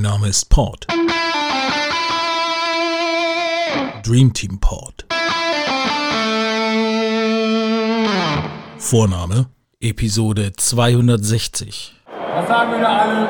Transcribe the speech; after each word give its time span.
Mein 0.00 0.12
Name 0.12 0.28
ist 0.28 0.48
Port. 0.48 0.86
Dream 4.04 4.32
Team 4.32 4.60
Port. 4.60 5.04
Vorname 8.78 9.46
Episode 9.80 10.52
260. 10.56 11.96
Was 12.32 12.46
sagen 12.46 12.70
wir 12.70 12.78
da 12.78 12.98
alle? 12.98 13.28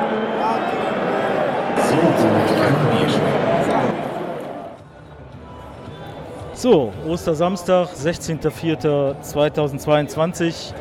So, 6.53 6.93
Ostersamstag, 7.07 7.95
16.04.2022. 7.95 10.75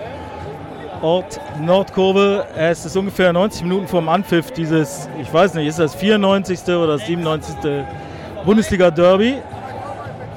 Ort 1.01 1.39
Nordkurve. 1.61 2.45
Es 2.55 2.85
ist 2.85 2.97
ungefähr 2.97 3.31
90 3.31 3.63
Minuten 3.63 3.87
vorm 3.87 4.09
Anpfiff 4.09 4.51
dieses, 4.51 5.07
ich 5.21 5.31
weiß 5.31 5.53
nicht, 5.53 5.67
ist 5.67 5.79
das 5.79 5.93
94. 5.95 6.59
oder 6.69 6.97
97. 6.97 7.55
Bundesliga-Derby. 8.45 9.35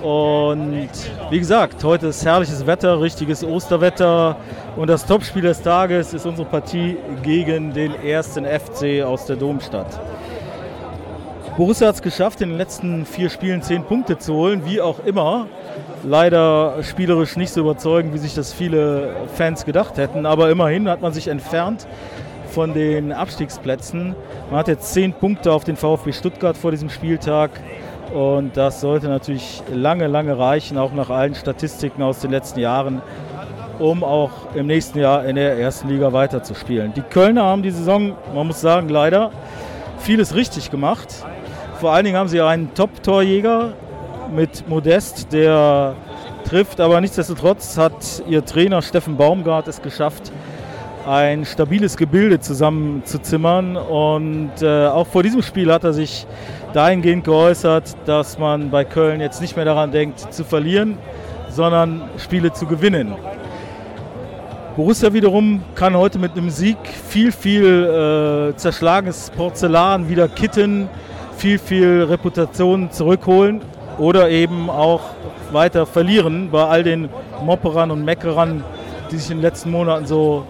Und 0.02 0.90
wie 1.30 1.38
gesagt, 1.38 1.82
heute 1.84 2.08
ist 2.08 2.24
herrliches 2.24 2.66
Wetter, 2.66 3.00
richtiges 3.00 3.44
Osterwetter. 3.44 4.36
Und 4.76 4.88
das 4.88 5.04
Topspiel 5.06 5.42
des 5.42 5.62
Tages 5.62 6.14
ist 6.14 6.26
unsere 6.26 6.48
Partie 6.48 6.96
gegen 7.22 7.72
den 7.72 7.94
ersten 8.02 8.44
FC 8.44 9.02
aus 9.02 9.26
der 9.26 9.36
Domstadt. 9.36 10.00
Borussia 11.60 11.88
hat 11.88 11.96
es 11.96 12.00
geschafft, 12.00 12.40
in 12.40 12.48
den 12.48 12.56
letzten 12.56 13.04
vier 13.04 13.28
Spielen 13.28 13.60
zehn 13.60 13.84
Punkte 13.84 14.16
zu 14.16 14.32
holen, 14.32 14.62
wie 14.64 14.80
auch 14.80 15.04
immer. 15.04 15.46
Leider 16.02 16.82
spielerisch 16.82 17.36
nicht 17.36 17.52
so 17.52 17.60
überzeugend, 17.60 18.14
wie 18.14 18.18
sich 18.18 18.34
das 18.34 18.54
viele 18.54 19.10
Fans 19.34 19.66
gedacht 19.66 19.98
hätten. 19.98 20.24
Aber 20.24 20.48
immerhin 20.48 20.88
hat 20.88 21.02
man 21.02 21.12
sich 21.12 21.28
entfernt 21.28 21.86
von 22.46 22.72
den 22.72 23.12
Abstiegsplätzen. 23.12 24.16
Man 24.48 24.58
hat 24.58 24.68
jetzt 24.68 24.94
zehn 24.94 25.12
Punkte 25.12 25.52
auf 25.52 25.64
den 25.64 25.76
VfB 25.76 26.12
Stuttgart 26.12 26.56
vor 26.56 26.70
diesem 26.70 26.88
Spieltag. 26.88 27.50
Und 28.14 28.56
das 28.56 28.80
sollte 28.80 29.08
natürlich 29.08 29.62
lange, 29.70 30.06
lange 30.06 30.38
reichen, 30.38 30.78
auch 30.78 30.94
nach 30.94 31.10
allen 31.10 31.34
Statistiken 31.34 32.02
aus 32.02 32.20
den 32.20 32.30
letzten 32.30 32.60
Jahren, 32.60 33.02
um 33.78 34.02
auch 34.02 34.30
im 34.54 34.66
nächsten 34.66 34.98
Jahr 34.98 35.26
in 35.26 35.36
der 35.36 35.58
ersten 35.58 35.90
Liga 35.90 36.10
weiterzuspielen. 36.14 36.94
Die 36.94 37.02
Kölner 37.02 37.44
haben 37.44 37.62
die 37.62 37.70
Saison, 37.70 38.16
man 38.34 38.46
muss 38.46 38.62
sagen, 38.62 38.88
leider 38.88 39.30
vieles 39.98 40.34
richtig 40.34 40.70
gemacht. 40.70 41.26
Vor 41.80 41.92
allen 41.92 42.04
Dingen 42.04 42.18
haben 42.18 42.28
sie 42.28 42.42
einen 42.42 42.74
Top-Torjäger 42.74 43.72
mit 44.36 44.68
Modest, 44.68 45.32
der 45.32 45.94
trifft, 46.46 46.78
aber 46.78 47.00
nichtsdestotrotz 47.00 47.78
hat 47.78 48.22
ihr 48.28 48.44
Trainer 48.44 48.82
Steffen 48.82 49.16
Baumgart 49.16 49.66
es 49.66 49.80
geschafft, 49.80 50.30
ein 51.06 51.46
stabiles 51.46 51.96
Gebilde 51.96 52.38
zusammenzuzimmern. 52.38 53.78
Und 53.78 54.50
äh, 54.60 54.88
auch 54.88 55.06
vor 55.06 55.22
diesem 55.22 55.40
Spiel 55.40 55.72
hat 55.72 55.82
er 55.84 55.94
sich 55.94 56.26
dahingehend 56.74 57.24
geäußert, 57.24 57.96
dass 58.04 58.38
man 58.38 58.68
bei 58.68 58.84
Köln 58.84 59.22
jetzt 59.22 59.40
nicht 59.40 59.56
mehr 59.56 59.64
daran 59.64 59.90
denkt, 59.90 60.34
zu 60.34 60.44
verlieren, 60.44 60.98
sondern 61.48 62.02
Spiele 62.18 62.52
zu 62.52 62.66
gewinnen. 62.66 63.14
Borussia 64.76 65.14
wiederum 65.14 65.62
kann 65.74 65.96
heute 65.96 66.18
mit 66.18 66.32
einem 66.32 66.50
Sieg 66.50 66.76
viel, 67.08 67.32
viel 67.32 68.52
äh, 68.52 68.56
zerschlagenes 68.58 69.30
Porzellan 69.34 70.10
wieder 70.10 70.28
kitten, 70.28 70.90
viel, 71.40 71.58
viel 71.58 72.02
Reputation 72.02 72.90
zurückholen 72.90 73.62
oder 73.98 74.28
eben 74.28 74.68
auch 74.68 75.00
weiter 75.52 75.86
verlieren 75.86 76.50
bei 76.50 76.62
all 76.66 76.82
den 76.82 77.08
Mopperern 77.42 77.90
und 77.90 78.04
Meckerern, 78.04 78.62
die 79.10 79.16
sich 79.16 79.30
in 79.30 79.38
den 79.38 79.42
letzten 79.42 79.70
Monaten 79.70 80.04
so 80.04 80.44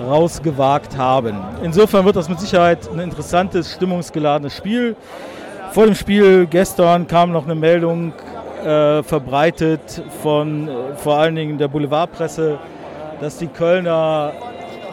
rausgewagt 0.00 0.96
haben. 0.96 1.36
Insofern 1.62 2.06
wird 2.06 2.16
das 2.16 2.30
mit 2.30 2.40
Sicherheit 2.40 2.88
ein 2.90 3.00
interessantes, 3.00 3.74
stimmungsgeladenes 3.74 4.56
Spiel. 4.56 4.96
Vor 5.72 5.84
dem 5.84 5.94
Spiel 5.94 6.46
gestern 6.46 7.06
kam 7.06 7.30
noch 7.30 7.44
eine 7.44 7.54
Meldung 7.54 8.14
äh, 8.64 9.02
verbreitet 9.02 10.02
von 10.22 10.68
äh, 10.68 10.96
vor 10.96 11.18
allen 11.18 11.34
Dingen 11.34 11.58
der 11.58 11.68
Boulevardpresse, 11.68 12.58
dass 13.20 13.36
die 13.36 13.48
Kölner 13.48 14.32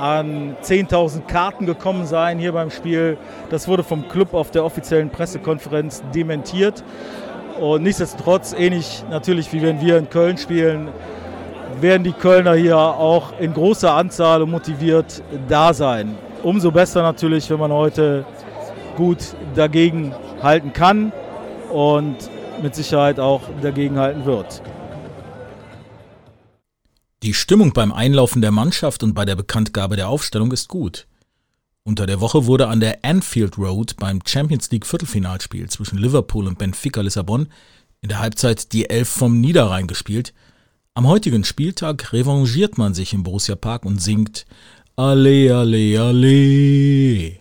an 0.01 0.55
10.000 0.63 1.27
Karten 1.27 1.67
gekommen 1.67 2.07
seien 2.07 2.39
hier 2.39 2.53
beim 2.53 2.71
Spiel. 2.71 3.17
Das 3.51 3.67
wurde 3.67 3.83
vom 3.83 4.07
Club 4.09 4.33
auf 4.33 4.49
der 4.49 4.65
offiziellen 4.65 5.11
Pressekonferenz 5.11 6.01
dementiert. 6.13 6.83
Und 7.59 7.83
nichtsdestotrotz, 7.83 8.53
ähnlich 8.57 9.03
natürlich 9.11 9.53
wie 9.53 9.61
wenn 9.61 9.79
wir 9.79 9.99
in 9.99 10.09
Köln 10.09 10.39
spielen, 10.39 10.87
werden 11.79 12.03
die 12.03 12.13
Kölner 12.13 12.55
hier 12.55 12.77
auch 12.77 13.39
in 13.39 13.53
großer 13.53 13.93
Anzahl 13.93 14.41
und 14.41 14.49
motiviert 14.49 15.21
da 15.47 15.71
sein. 15.71 16.15
Umso 16.41 16.71
besser 16.71 17.03
natürlich, 17.03 17.47
wenn 17.51 17.59
man 17.59 17.71
heute 17.71 18.25
gut 18.97 19.19
dagegen 19.53 20.15
halten 20.41 20.73
kann 20.73 21.11
und 21.71 22.15
mit 22.63 22.73
Sicherheit 22.73 23.19
auch 23.19 23.41
dagegen 23.61 23.99
halten 23.99 24.25
wird. 24.25 24.63
Die 27.23 27.35
Stimmung 27.35 27.71
beim 27.71 27.91
Einlaufen 27.91 28.41
der 28.41 28.49
Mannschaft 28.49 29.03
und 29.03 29.13
bei 29.13 29.25
der 29.25 29.35
Bekanntgabe 29.35 29.95
der 29.95 30.09
Aufstellung 30.09 30.51
ist 30.51 30.67
gut. 30.67 31.05
Unter 31.83 32.07
der 32.07 32.19
Woche 32.19 32.47
wurde 32.47 32.67
an 32.67 32.79
der 32.79 33.05
Anfield 33.05 33.59
Road 33.59 33.95
beim 33.97 34.21
Champions 34.25 34.71
League 34.71 34.87
Viertelfinalspiel 34.87 35.69
zwischen 35.69 35.99
Liverpool 35.99 36.47
und 36.47 36.57
Benfica 36.57 37.01
Lissabon 37.01 37.47
in 38.01 38.09
der 38.09 38.19
Halbzeit 38.19 38.73
die 38.73 38.89
Elf 38.89 39.07
vom 39.07 39.39
Niederrhein 39.39 39.85
gespielt. 39.85 40.33
Am 40.95 41.07
heutigen 41.07 41.43
Spieltag 41.43 42.11
revanchiert 42.11 42.79
man 42.79 42.95
sich 42.95 43.13
im 43.13 43.21
Borussia 43.21 43.55
Park 43.55 43.85
und 43.85 44.01
singt 44.01 44.47
Alle, 44.95 45.55
alle, 45.55 46.01
alle. 46.01 47.40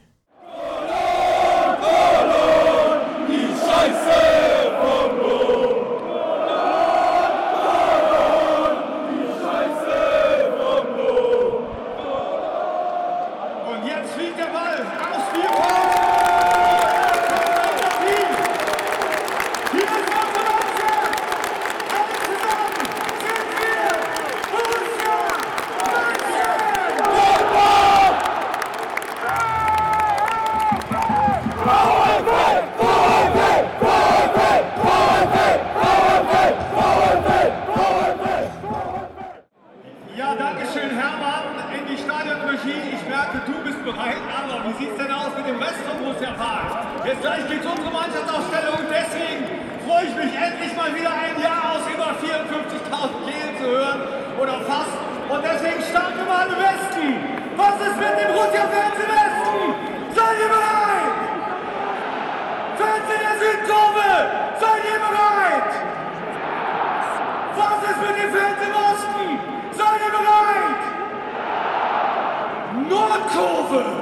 Corvin! 73.32 74.00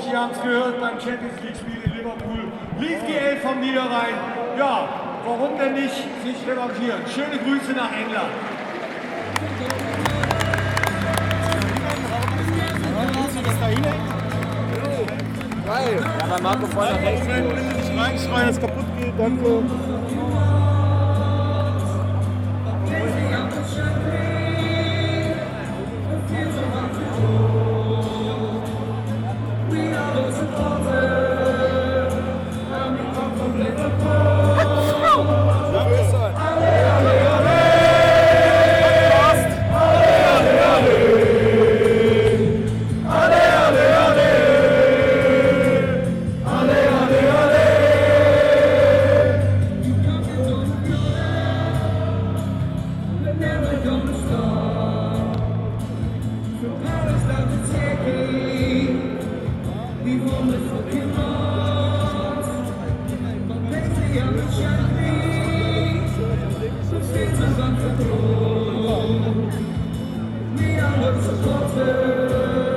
George, 0.00 0.04
ihr 0.12 0.20
habt 0.20 0.36
es 0.36 0.42
gehört 0.42 0.80
beim 0.80 1.00
Champions 1.00 1.42
League-Spiel 1.42 1.82
in 1.84 1.92
Liverpool. 1.98 2.52
Lief 2.78 2.98
die 3.06 3.14
Elf 3.14 3.42
vom 3.42 3.60
Niederrhein. 3.60 4.14
Ja, 4.56 4.88
warum 5.24 5.58
denn 5.58 5.74
nicht 5.74 5.94
sich 5.94 6.48
revanchieren? 6.48 7.00
Schöne 7.06 7.38
Grüße 7.38 7.72
nach 7.72 7.92
England. 7.92 8.30
Geil. 15.66 16.00
Ja, 16.00 16.26
bei 16.26 16.42
Marco 16.42 16.66
rechts. 16.80 17.26
Moment, 17.26 17.48
bitte 17.48 17.76
nicht 17.76 17.98
reinschreien, 17.98 18.48
es 18.48 18.60
kaputt 18.60 18.84
geht. 18.98 19.12
Danke. 19.18 19.99
What's 70.98 71.26
the 71.26 72.69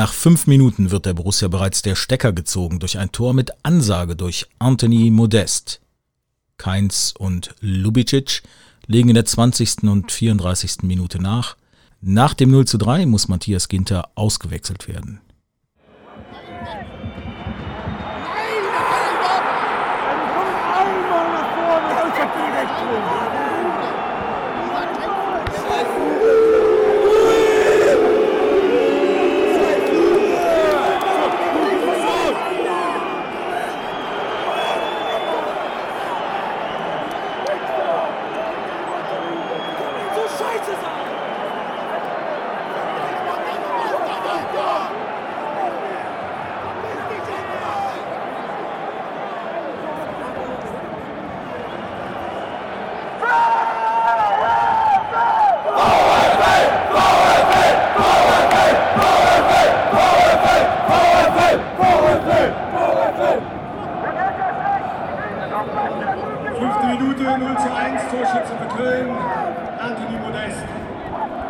Nach 0.00 0.14
fünf 0.14 0.46
Minuten 0.46 0.90
wird 0.90 1.04
der 1.04 1.12
Borussia 1.12 1.48
bereits 1.48 1.82
der 1.82 1.94
Stecker 1.94 2.32
gezogen 2.32 2.78
durch 2.78 2.96
ein 2.96 3.12
Tor 3.12 3.34
mit 3.34 3.50
Ansage 3.62 4.16
durch 4.16 4.46
Anthony 4.58 5.10
Modest. 5.10 5.82
Keins 6.56 7.12
und 7.18 7.54
Lubicic 7.60 8.40
legen 8.86 9.10
in 9.10 9.14
der 9.14 9.26
20. 9.26 9.82
und 9.82 10.10
34. 10.10 10.84
Minute 10.84 11.20
nach. 11.20 11.58
Nach 12.00 12.32
dem 12.32 12.50
0 12.50 12.66
zu 12.66 12.78
3 12.78 13.04
muss 13.04 13.28
Matthias 13.28 13.68
Ginter 13.68 14.08
ausgewechselt 14.14 14.88
werden. 14.88 15.20
Fünfte 66.58 66.86
Minute, 66.86 67.38
0 67.38 67.58
zu 67.58 67.74
1, 67.74 68.02
Torschütze 68.10 68.54
für 68.56 68.76
Köln, 68.76 69.08
Anthony 69.80 70.18
Modest. 70.18 71.49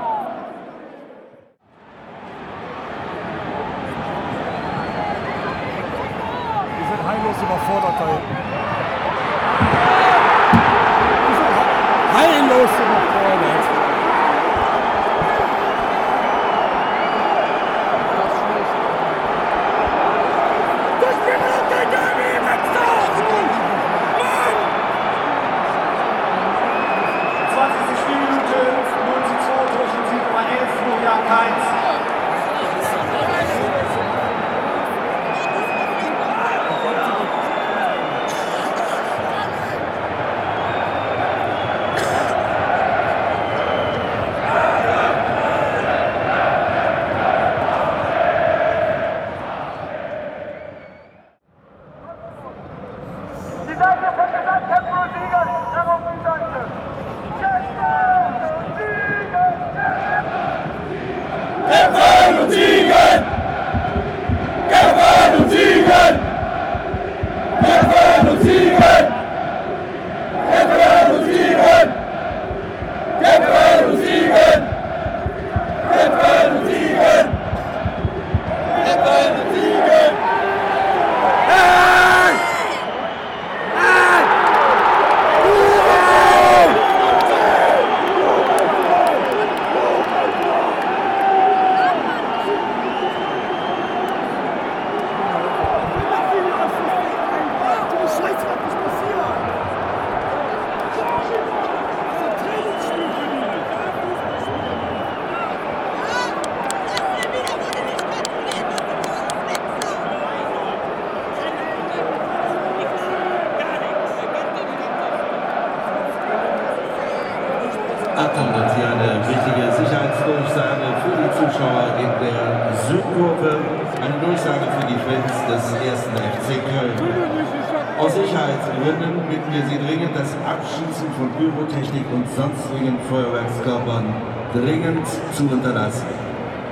Sonstigen 132.61 132.99
Feuerwerkskörpern 133.09 134.13
dringend 134.53 135.07
zu 135.33 135.45
unterlassen. 135.45 136.07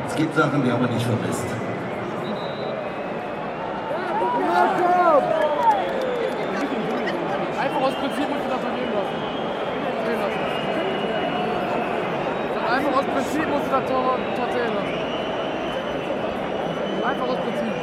Es 0.06 0.14
gibt 0.16 0.34
Sachen, 0.34 0.62
die 0.64 0.70
haben 0.70 0.82
wir 0.82 0.90
nicht 0.92 1.06
vermisst. 1.06 1.46
Einfach 7.60 7.80
aus 7.80 7.94
Prinzip 7.94 8.28
musst 8.28 8.44
du 8.44 8.50
das 8.50 8.60
stehen 8.60 8.92
lassen. 8.94 9.16
Einfach 12.70 12.98
aus 12.98 13.04
Prinzip 13.04 13.48
musst 13.48 13.66
du 13.66 13.70
das 13.70 13.90
Tor, 13.90 14.18
lassen. 14.38 14.98
Einfach 17.04 17.28
aus 17.28 17.36
Prinzip. 17.36 17.77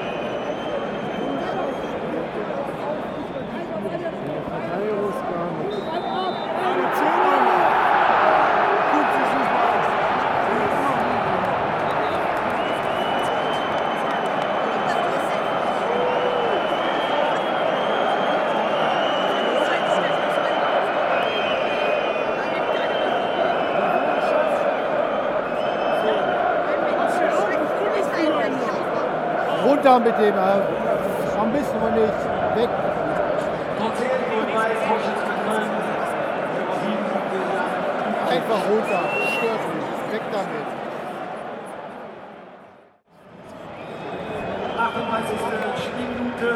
Runter 29.96 30.10
mit 30.12 30.20
dem, 30.20 30.36
äh, 30.36 31.40
am 31.40 31.54
besten 31.54 31.78
aber 31.78 31.92
nicht. 31.92 32.20
Weg. 32.56 32.70
Einfach 38.30 38.62
runter. 38.70 39.02
Stört 39.32 39.64
mich. 39.72 40.12
Weg 40.12 40.22
damit. 40.34 40.68
38. 44.78 45.38
Spielminute 45.86 46.52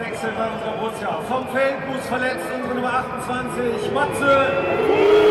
Wechsel 0.00 0.30
bei 0.36 0.46
unserer 0.46 0.72
Borussia. 0.80 1.18
Vom 1.28 1.48
Feld, 1.48 1.76
Fuß 1.86 2.06
verletzt, 2.08 2.46
unsere 2.52 2.74
Nummer 2.74 2.94
28, 2.94 3.92
Matze. 3.94 5.25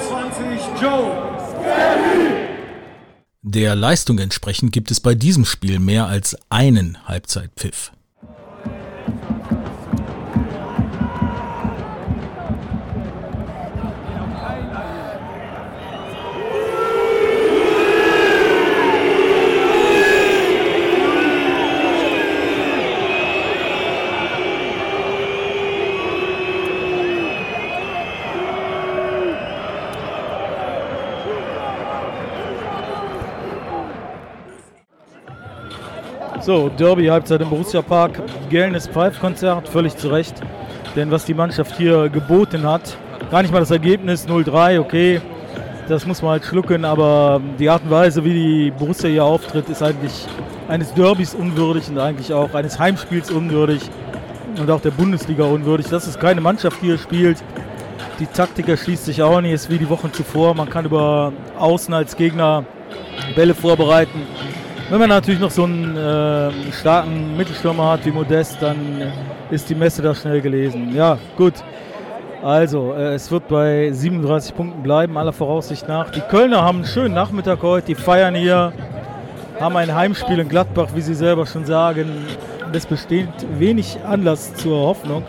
21 0.00 0.80
Joe. 0.80 1.32
Der 3.42 3.74
Leistung 3.74 4.18
entsprechend 4.18 4.72
gibt 4.72 4.90
es 4.90 5.00
bei 5.00 5.14
diesem 5.14 5.44
Spiel 5.44 5.78
mehr 5.78 6.06
als 6.06 6.36
einen 6.48 7.06
Halbzeitpfiff. 7.06 7.92
So, 36.42 36.68
Derby, 36.68 37.06
Halbzeit 37.06 37.40
im 37.40 37.50
Borussia 37.50 37.82
Park. 37.82 38.20
Gelnes 38.50 38.88
Pfeifkonzert, 38.88 39.68
völlig 39.68 39.96
zu 39.96 40.08
Recht. 40.08 40.34
Denn 40.96 41.08
was 41.12 41.24
die 41.24 41.34
Mannschaft 41.34 41.76
hier 41.76 42.08
geboten 42.08 42.68
hat, 42.68 42.96
gar 43.30 43.42
nicht 43.42 43.52
mal 43.52 43.60
das 43.60 43.70
Ergebnis 43.70 44.26
0-3, 44.26 44.80
okay, 44.80 45.20
das 45.86 46.04
muss 46.04 46.20
man 46.20 46.32
halt 46.32 46.44
schlucken, 46.44 46.84
aber 46.84 47.40
die 47.60 47.70
Art 47.70 47.84
und 47.84 47.92
Weise, 47.92 48.24
wie 48.24 48.32
die 48.32 48.72
Borussia 48.76 49.08
hier 49.08 49.24
auftritt, 49.24 49.68
ist 49.68 49.84
eigentlich 49.84 50.26
eines 50.66 50.92
Derbys 50.94 51.32
unwürdig 51.36 51.88
und 51.88 52.00
eigentlich 52.00 52.32
auch 52.32 52.52
eines 52.54 52.76
Heimspiels 52.76 53.30
unwürdig 53.30 53.80
und 54.58 54.68
auch 54.68 54.80
der 54.80 54.90
Bundesliga 54.90 55.44
unwürdig. 55.44 55.86
Das 55.90 56.08
ist 56.08 56.18
keine 56.18 56.40
Mannschaft, 56.40 56.82
die 56.82 56.86
hier 56.86 56.98
spielt. 56.98 57.38
Die 58.18 58.26
Taktik 58.26 58.68
erschließt 58.68 59.04
sich 59.04 59.22
auch 59.22 59.40
nicht, 59.40 59.52
ist 59.52 59.70
wie 59.70 59.78
die 59.78 59.88
Wochen 59.88 60.12
zuvor. 60.12 60.56
Man 60.56 60.68
kann 60.68 60.86
über 60.86 61.32
Außen 61.56 61.94
als 61.94 62.16
Gegner 62.16 62.64
Bälle 63.36 63.54
vorbereiten. 63.54 64.22
Wenn 64.92 65.00
man 65.00 65.08
natürlich 65.08 65.40
noch 65.40 65.50
so 65.50 65.64
einen 65.64 65.96
äh, 65.96 66.52
starken 66.70 67.34
Mittelstürmer 67.34 67.92
hat 67.92 68.04
wie 68.04 68.10
Modest, 68.10 68.58
dann 68.60 69.10
ist 69.50 69.70
die 69.70 69.74
Messe 69.74 70.02
da 70.02 70.14
schnell 70.14 70.42
gelesen. 70.42 70.94
Ja, 70.94 71.16
gut. 71.38 71.54
Also, 72.42 72.92
äh, 72.92 73.14
es 73.14 73.30
wird 73.30 73.48
bei 73.48 73.90
37 73.90 74.54
Punkten 74.54 74.82
bleiben, 74.82 75.16
aller 75.16 75.32
Voraussicht 75.32 75.88
nach. 75.88 76.10
Die 76.10 76.20
Kölner 76.20 76.60
haben 76.60 76.80
einen 76.80 76.86
schönen 76.86 77.14
Nachmittag 77.14 77.62
heute, 77.62 77.86
die 77.86 77.94
feiern 77.94 78.34
hier, 78.34 78.74
haben 79.58 79.78
ein 79.78 79.94
Heimspiel 79.94 80.38
in 80.38 80.50
Gladbach, 80.50 80.88
wie 80.94 81.00
sie 81.00 81.14
selber 81.14 81.46
schon 81.46 81.64
sagen. 81.64 82.10
Es 82.70 82.84
besteht 82.84 83.30
wenig 83.58 83.96
Anlass 84.06 84.52
zur 84.56 84.78
Hoffnung, 84.78 85.22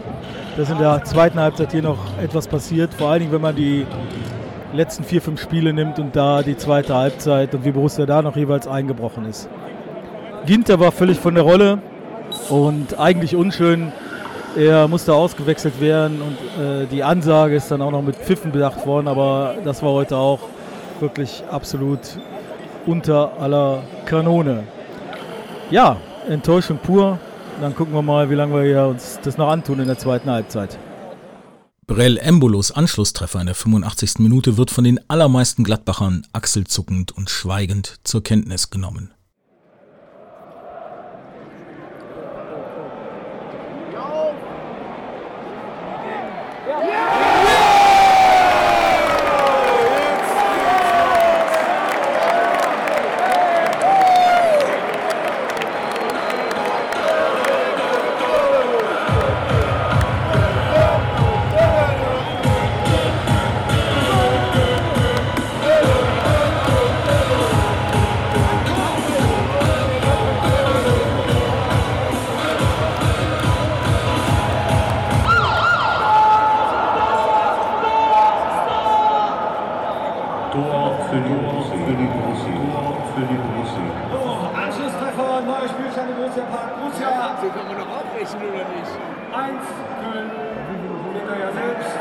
dass 0.58 0.70
in 0.70 0.78
der 0.78 1.06
zweiten 1.06 1.40
Halbzeit 1.40 1.72
hier 1.72 1.84
noch 1.84 2.00
etwas 2.22 2.50
passiert. 2.50 2.94
Vor 2.94 3.12
allen 3.12 3.22
Dingen, 3.22 3.32
wenn 3.32 3.42
man 3.42 3.56
die 3.56 3.88
letzten 4.74 5.04
vier, 5.04 5.22
fünf 5.22 5.42
Spiele 5.42 5.72
nimmt 5.74 6.00
und 6.00 6.16
da 6.16 6.42
die 6.42 6.58
zweite 6.58 6.96
Halbzeit 6.96 7.54
und 7.54 7.64
wie 7.64 7.72
Borussia 7.72 8.06
da 8.06 8.22
noch 8.22 8.36
jeweils 8.36 8.68
eingebrochen 8.68 9.26
ist. 9.26 9.48
Ginter 10.46 10.80
war 10.80 10.92
völlig 10.92 11.20
von 11.20 11.36
der 11.36 11.44
Rolle 11.44 11.80
und 12.50 13.00
eigentlich 13.00 13.36
unschön. 13.36 13.92
Er 14.56 14.88
musste 14.88 15.14
ausgewechselt 15.14 15.80
werden 15.80 16.22
und 16.22 16.64
äh, 16.64 16.86
die 16.88 17.04
Ansage 17.04 17.56
ist 17.56 17.72
dann 17.72 17.82
auch 17.82 17.92
noch 17.92 18.02
mit 18.02 18.16
Pfiffen 18.16 18.52
bedacht 18.52 18.86
worden, 18.86 19.08
aber 19.08 19.56
das 19.64 19.82
war 19.82 19.92
heute 19.92 20.18
auch 20.18 20.40
wirklich 21.00 21.44
absolut 21.50 22.00
unter 22.86 23.34
aller 23.40 23.84
Kanone. 24.06 24.64
Ja, 25.72 25.98
Enttäuschung 26.30 26.78
pur. 26.78 27.20
Dann 27.62 27.76
gucken 27.76 27.94
wir 27.94 28.02
mal, 28.02 28.30
wie 28.30 28.36
lange 28.36 28.64
wir 28.64 28.88
uns 28.88 29.20
das 29.24 29.38
noch 29.38 29.48
antun 29.48 29.80
in 29.80 29.88
der 29.88 29.98
zweiten 29.98 30.30
Halbzeit. 30.30 30.78
Brell 31.94 32.18
Embolos 32.18 32.72
Anschlusstreffer 32.72 33.40
in 33.40 33.46
der 33.46 33.54
85. 33.54 34.18
Minute 34.18 34.58
wird 34.58 34.72
von 34.72 34.84
den 34.84 35.00
allermeisten 35.12 35.64
Gladbachern 35.64 36.26
achselzuckend 36.34 37.12
und 37.12 37.30
schweigend 37.30 38.00
zur 38.04 38.24
Kenntnis 38.24 38.72
genommen. 38.72 39.14
Neuer 85.54 85.70
Spielstand 85.70 86.10
im 86.10 86.16
Borussia 86.18 86.44
Park. 86.46 86.80
Borussia 86.80 87.38
So 87.40 87.48
kann 87.50 87.68
man 87.68 87.78
doch 87.78 87.88
abrechnen, 87.88 88.42
oder 88.50 88.66
nicht? 88.74 88.94
1, 89.34 89.62
Köln, 90.02 90.32
seht 91.14 91.28
ihr 91.30 91.40
ja 91.40 91.52
selbst. 91.52 91.92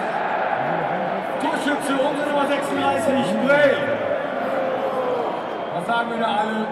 Torschütze, 1.43 1.93
unsere 2.03 2.29
Nummer 2.31 2.47
36, 2.49 3.13
Brell. 3.45 3.77
Was 5.75 5.87
sagen 5.87 6.11
wir 6.11 6.19
da 6.19 6.37
alle? 6.37 6.67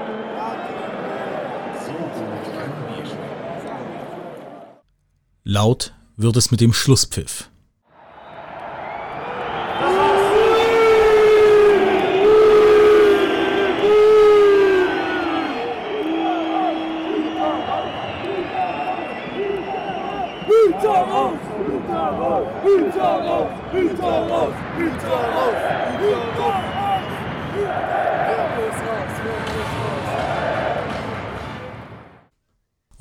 Laut 5.45 5.93
wird 6.17 6.37
es 6.37 6.51
mit 6.51 6.61
dem 6.61 6.73
Schlusspfiff. 6.73 7.50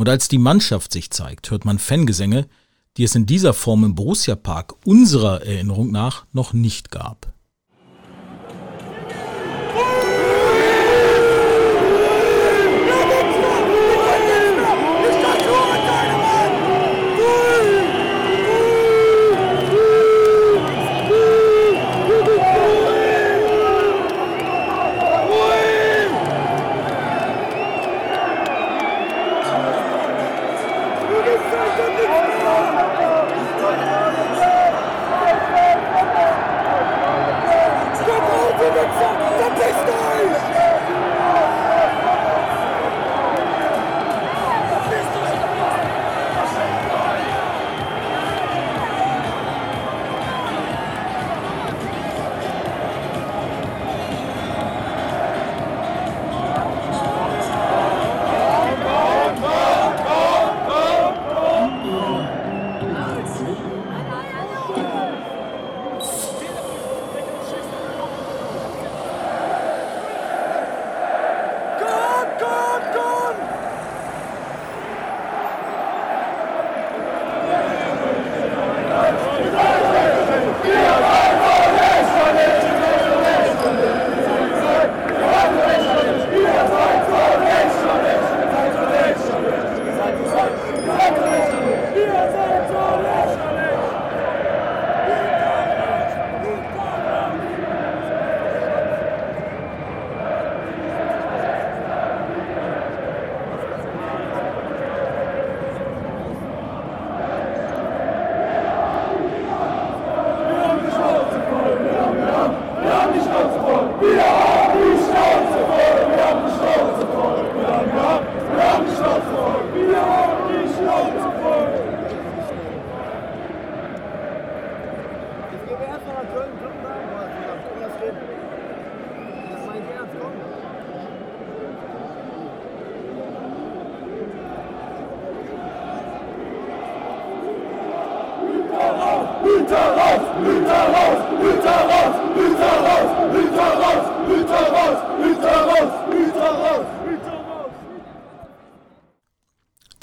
Oder 0.09 0.13
als 0.15 0.27
die 0.27 0.39
Mannschaft 0.39 0.91
sich 0.91 1.11
zeigt, 1.11 1.51
hört 1.51 1.65
man 1.65 1.77
Fangesänge, 1.77 2.47
die 2.97 3.03
es 3.03 3.13
in 3.13 3.27
dieser 3.27 3.53
Form 3.53 3.83
im 3.83 3.93
Borussia 3.93 4.35
Park 4.35 4.73
unserer 4.83 5.43
Erinnerung 5.45 5.91
nach 5.91 6.25
noch 6.33 6.51
nicht 6.51 6.89
gab. 6.89 7.31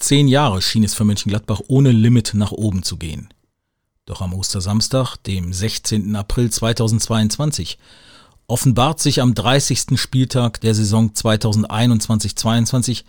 Zehn 0.07 0.29
Jahre 0.29 0.63
schien 0.63 0.85
es 0.85 0.95
für 0.95 1.05
Mönchengladbach 1.05 1.63
ohne 1.67 1.91
Limit 1.91 2.31
nach 2.35 2.53
oben 2.53 2.85
zu 2.85 2.97
gehen. 2.97 3.29
Doch 4.05 4.21
am 4.21 4.35
Ostersamstag, 4.35 5.17
dem 5.17 5.53
16. 5.53 6.15
April 6.15 6.49
2022, 6.49 7.77
offenbart 8.47 9.01
sich 9.01 9.21
am 9.21 9.35
30. 9.35 10.01
Spieltag 10.01 10.61
der 10.61 10.77
Saison 10.77 11.11
2021-22, 11.11 13.03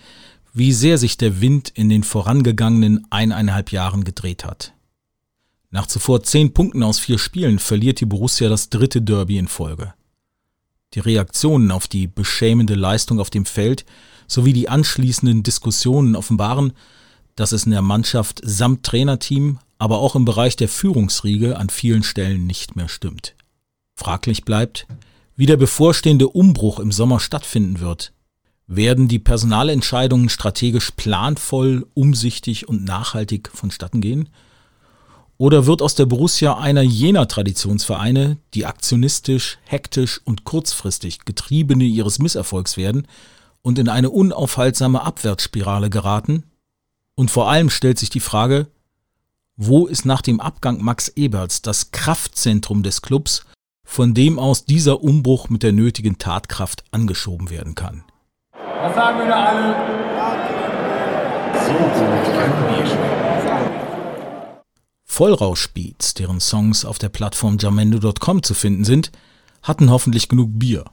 wie 0.55 0.73
sehr 0.73 0.97
sich 0.97 1.17
der 1.17 1.39
Wind 1.39 1.69
in 1.69 1.89
den 1.89 2.01
vorangegangenen 2.01 3.05
eineinhalb 3.11 3.71
Jahren 3.71 4.03
gedreht 4.03 4.43
hat. 4.43 4.73
Nach 5.69 5.85
zuvor 5.85 6.23
zehn 6.23 6.51
Punkten 6.51 6.81
aus 6.81 6.97
vier 6.97 7.19
Spielen 7.19 7.59
verliert 7.59 7.99
die 7.99 8.07
Borussia 8.07 8.49
das 8.49 8.71
dritte 8.71 9.03
Derby 9.03 9.37
in 9.37 9.47
Folge. 9.47 9.93
Die 10.95 10.99
Reaktionen 11.01 11.69
auf 11.69 11.87
die 11.87 12.07
beschämende 12.07 12.73
Leistung 12.73 13.19
auf 13.19 13.29
dem 13.29 13.45
Feld 13.45 13.85
sowie 14.27 14.53
die 14.53 14.69
anschließenden 14.69 15.43
Diskussionen 15.43 16.15
offenbaren, 16.15 16.73
dass 17.35 17.53
es 17.53 17.65
in 17.65 17.71
der 17.71 17.81
Mannschaft 17.81 18.41
samt 18.43 18.83
Trainerteam, 18.83 19.59
aber 19.79 19.99
auch 19.99 20.15
im 20.15 20.25
Bereich 20.25 20.55
der 20.55 20.67
Führungsriege 20.67 21.57
an 21.57 21.69
vielen 21.69 22.03
Stellen 22.03 22.45
nicht 22.45 22.75
mehr 22.75 22.89
stimmt. 22.89 23.35
Fraglich 23.95 24.43
bleibt, 24.43 24.87
wie 25.35 25.45
der 25.45 25.57
bevorstehende 25.57 26.27
Umbruch 26.27 26.79
im 26.79 26.91
Sommer 26.91 27.19
stattfinden 27.19 27.79
wird. 27.79 28.11
Werden 28.65 29.07
die 29.07 29.19
Personalentscheidungen 29.19 30.29
strategisch 30.29 30.91
planvoll, 30.91 31.87
umsichtig 31.93 32.67
und 32.67 32.83
nachhaltig 32.83 33.49
vonstatten 33.53 34.01
gehen? 34.01 34.29
Oder 35.37 35.67
wird 35.67 35.83
aus 35.83 35.93
der 35.93 36.07
Borussia 36.07 36.57
einer 36.57 36.81
jener 36.81 37.27
Traditionsvereine, 37.27 38.37
die 38.55 38.65
aktionistisch, 38.65 39.59
hektisch 39.63 40.19
und 40.25 40.43
kurzfristig 40.43 41.19
Getriebene 41.25 41.83
ihres 41.83 42.17
Misserfolgs 42.17 42.75
werden 42.75 43.07
und 43.61 43.79
in 43.79 43.89
eine 43.89 44.09
unaufhaltsame 44.09 45.01
Abwärtsspirale 45.01 45.89
geraten? 45.89 46.43
Und 47.15 47.31
vor 47.31 47.49
allem 47.49 47.69
stellt 47.69 47.97
sich 47.99 48.09
die 48.09 48.19
Frage, 48.19 48.67
wo 49.55 49.87
ist 49.87 50.05
nach 50.05 50.21
dem 50.21 50.39
Abgang 50.39 50.83
Max 50.83 51.09
Eberts 51.09 51.63
das 51.63 51.91
Kraftzentrum 51.91 52.83
des 52.83 53.01
Clubs, 53.01 53.45
von 53.83 54.13
dem 54.13 54.37
aus 54.37 54.65
dieser 54.65 55.01
Umbruch 55.01 55.49
mit 55.49 55.63
der 55.63 55.71
nötigen 55.71 56.19
Tatkraft 56.19 56.83
angeschoben 56.91 57.49
werden 57.49 57.73
kann? 57.73 58.03
Was 58.53 58.93
sagen 58.93 59.19
wir 59.19 59.27
da 59.27 59.45
alle? 59.45 59.97
Vollrauschbeats, 65.05 66.13
deren 66.13 66.39
Songs 66.39 66.85
auf 66.85 66.99
der 66.99 67.09
Plattform 67.09 67.57
jamendo.com 67.59 68.43
zu 68.43 68.53
finden 68.53 68.83
sind, 68.83 69.11
hatten 69.63 69.89
hoffentlich 69.89 70.29
genug 70.29 70.51
Bier. 70.53 70.85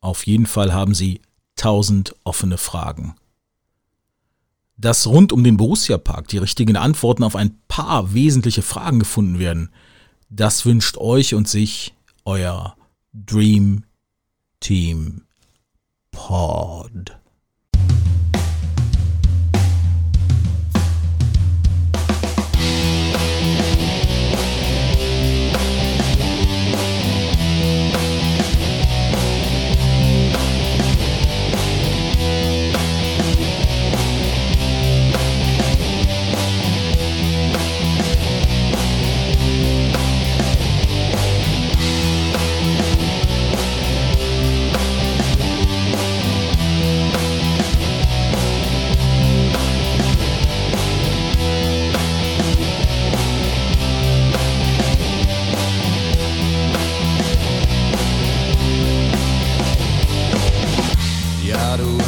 Auf 0.00 0.26
jeden 0.28 0.46
Fall 0.46 0.72
haben 0.72 0.94
sie 0.94 1.20
tausend 1.56 2.14
offene 2.24 2.58
Fragen. 2.58 3.16
Dass 4.76 5.06
rund 5.06 5.32
um 5.32 5.42
den 5.42 5.56
Borussia 5.56 5.98
Park 5.98 6.28
die 6.28 6.38
richtigen 6.38 6.76
Antworten 6.76 7.24
auf 7.24 7.34
ein 7.34 7.58
paar 7.66 8.12
wesentliche 8.12 8.62
Fragen 8.62 8.98
gefunden 8.98 9.38
werden, 9.38 9.70
das 10.28 10.66
wünscht 10.66 10.98
euch 10.98 11.34
und 11.34 11.48
sich 11.48 11.94
euer 12.24 12.76
Dream 13.12 13.84
Team 14.60 15.22
Pod. 16.10 17.16
Ja, 61.76 62.05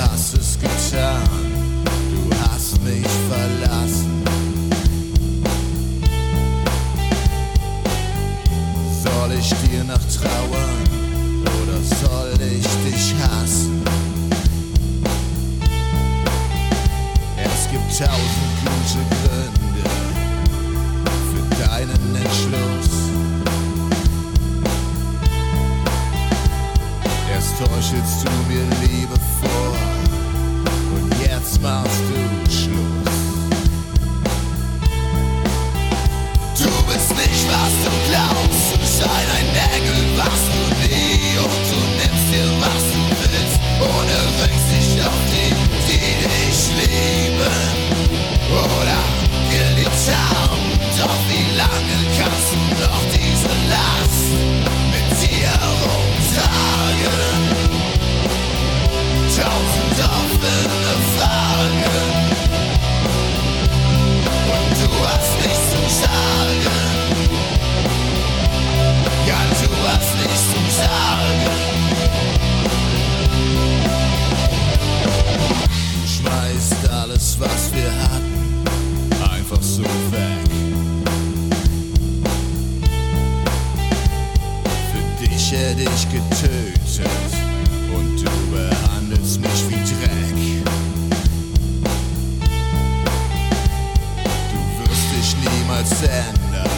sich 95.22 95.36
niemals 95.36 95.90
ändern. 96.02 96.70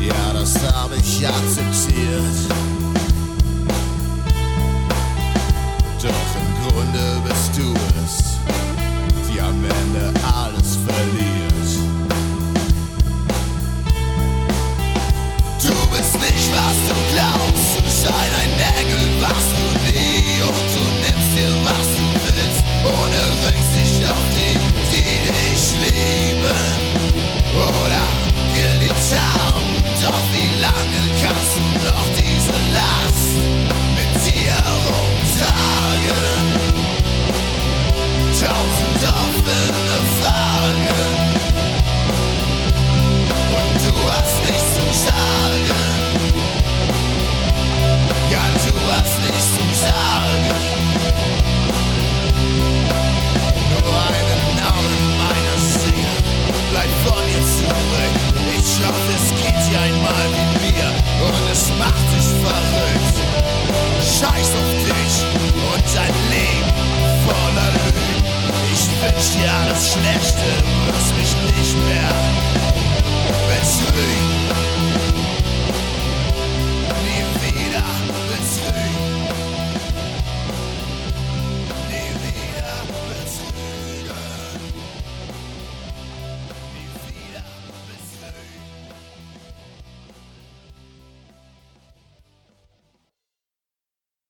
Ja, 0.00 0.32
das 0.32 0.54
habe 0.74 0.96
ich 0.96 1.26
akzeptiert. 1.26 2.50
Doch 6.02 6.30
im 6.40 6.50
Grunde 6.62 7.20
bist 7.28 7.56
du 7.56 7.74
es, 8.04 8.14
die 9.28 9.40
am 9.40 9.64
Ende 9.64 10.12
alles 10.24 10.76
verliert. 10.86 11.70
Du 15.62 15.74
bist 15.96 16.14
nicht, 16.14 16.48
was 16.52 16.78
du 16.88 16.94
glaubst, 17.12 17.70
du 17.76 17.82
Schein 18.02 18.32
ein 18.42 18.54
Engel, 18.78 19.04
was 19.20 19.44
du 19.56 19.61
oder 27.54 28.04
in 28.54 28.80
die 28.80 28.88
Town. 28.88 29.64
Doch 30.02 30.22
wie 30.32 30.50
lange 30.60 31.00
kannst 31.20 31.56
du 31.56 31.92
diese 32.16 32.56
Last 32.74 33.36
mit 33.96 34.12
dir 34.26 34.56
rumtragen? 34.86 36.24
Tausend 38.40 39.02
offene 39.06 39.98
Fragen 40.18 41.22
und 43.58 43.80
du 43.86 43.94
hast 44.10 44.38
nichts 44.46 44.70
zu 44.74 44.84
sagen. 45.06 45.91